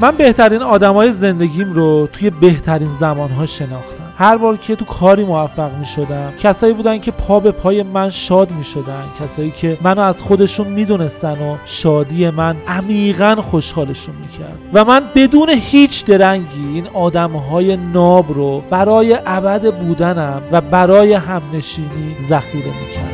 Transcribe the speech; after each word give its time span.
من 0.00 0.16
بهترین 0.16 0.62
آدمای 0.62 1.12
زندگیم 1.12 1.72
رو 1.72 2.08
توی 2.12 2.30
بهترین 2.30 2.88
زمانها 2.88 3.46
شناختم. 3.46 4.12
هر 4.20 4.36
بار 4.36 4.56
که 4.56 4.76
تو 4.76 4.84
کاری 4.84 5.24
موفق 5.24 5.78
می 5.78 5.86
شدم 5.86 6.32
کسایی 6.38 6.72
بودن 6.72 6.98
که 6.98 7.10
پا 7.10 7.40
به 7.40 7.50
پای 7.50 7.82
من 7.82 8.10
شاد 8.10 8.50
می 8.50 8.64
شدن 8.64 9.04
کسایی 9.20 9.50
که 9.50 9.78
منو 9.82 10.00
از 10.00 10.22
خودشون 10.22 10.66
می 10.66 10.84
دونستن 10.84 11.32
و 11.32 11.56
شادی 11.64 12.30
من 12.30 12.56
عمیقا 12.68 13.34
خوشحالشون 13.34 14.14
می 14.14 14.28
کرد 14.28 14.58
و 14.72 14.84
من 14.84 15.02
بدون 15.14 15.48
هیچ 15.48 16.04
درنگی 16.04 16.68
این 16.74 16.86
آدم 16.86 17.30
های 17.30 17.76
ناب 17.76 18.32
رو 18.34 18.62
برای 18.70 19.18
ابد 19.26 19.74
بودنم 19.74 20.42
و 20.52 20.60
برای 20.60 21.12
همنشینی 21.12 22.16
ذخیره 22.20 22.66
می 22.66 22.94
کرد 22.94 23.09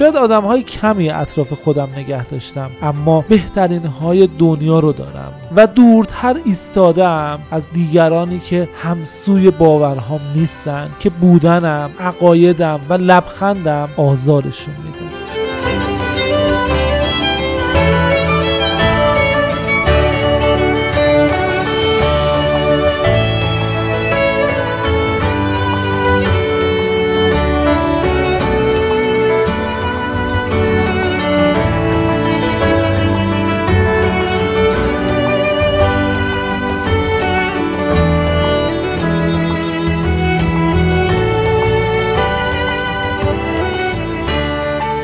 شاید 0.00 0.16
آدم 0.16 0.42
های 0.42 0.62
کمی 0.62 1.10
اطراف 1.10 1.52
خودم 1.52 1.88
نگه 1.96 2.26
داشتم 2.26 2.70
اما 2.82 3.24
بهترین 3.28 3.86
های 3.86 4.26
دنیا 4.26 4.78
رو 4.78 4.92
دارم 4.92 5.32
و 5.56 5.66
دورتر 5.66 6.36
ایستادم 6.44 7.40
از 7.50 7.70
دیگرانی 7.70 8.38
که 8.38 8.68
همسوی 8.76 9.50
باورهام 9.50 10.20
نیستن 10.34 10.90
که 11.00 11.10
بودنم 11.10 11.90
عقایدم 12.00 12.80
و 12.88 12.94
لبخندم 12.94 13.88
آزارشون 13.96 14.74
میده. 14.84 15.09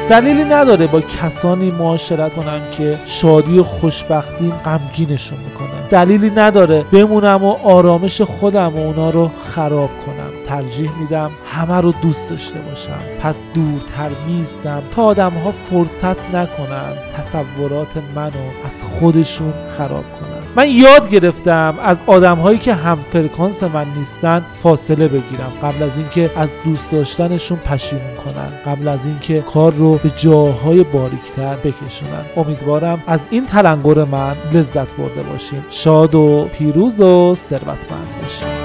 دلیلی 0.09 0.45
نداره 0.45 0.87
با 0.87 1.01
کسانی 1.01 1.71
معاشرت 1.71 2.35
کنم 2.35 2.61
که 2.71 2.99
شادی 3.05 3.59
و 3.59 3.63
خوشبختیم 3.63 4.51
غمگینشون 4.51 5.39
می‌کنن. 5.39 5.89
دلیلی 5.91 6.31
نداره 6.31 6.85
بمونم 6.93 7.45
و 7.45 7.57
آرامش 7.65 8.23
خودم 8.23 8.75
و 8.75 8.79
اونا 8.79 9.11
رو 9.11 9.31
خراب 9.55 9.91
کنم. 10.07 10.31
ترجیح 10.47 10.91
میدم 10.99 11.31
همه 11.47 11.81
رو 11.81 11.93
دوست 11.93 12.31
داشته 12.31 12.59
باشم. 12.59 12.99
پس 13.21 13.45
دورتر 13.55 14.11
میستم 14.27 14.83
تا 14.95 15.03
آدم 15.03 15.33
ها 15.33 15.53
فرصت 15.53 16.35
نکنن 16.35 16.93
تصورات 17.17 17.97
منو 18.15 18.31
از 18.67 18.83
خودشون 18.85 19.53
خراب 19.79 20.05
کنن. 20.21 20.46
من 20.57 20.71
یاد 20.71 21.09
گرفتم 21.09 21.75
از 21.83 22.03
آدم 22.07 22.37
هایی 22.39 22.59
که 22.59 22.75
هم 22.75 22.97
فرکانس 22.97 23.63
من 23.63 23.87
نیستن 23.97 24.45
فاصله 24.63 25.09
بگیرم. 25.09 25.53
قبل 25.63 25.83
از 25.83 25.97
اینکه 25.97 26.31
از 26.37 26.51
دوست 26.65 26.93
داشتنشون 26.93 27.59
پشیمون 27.59 28.15
کنن. 28.25 28.53
قبل 28.67 28.89
از 28.89 29.07
اینکه 29.07 29.41
کار 29.41 29.75
رو 29.75 29.99
به 29.99 30.11
جاهای 30.11 30.83
باریکتر 30.83 31.57
بکشونن. 31.57 32.25
امیدوارم 32.37 33.03
از 33.07 33.29
این 33.31 33.47
تلنگر 33.47 34.05
من 34.05 34.37
لذت 34.53 34.93
برده 34.93 35.23
باشیم 35.23 35.65
شاد 35.71 36.15
و 36.15 36.49
پیروز 36.53 37.01
و 37.01 37.35
ثروتمند 37.35 38.09
باشیم 38.23 38.56